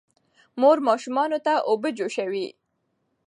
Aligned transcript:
مور 0.61 0.77
ماشومانو 0.87 1.37
ته 1.45 1.53
اوبه 1.69 1.89
جوشوي. 1.97 2.47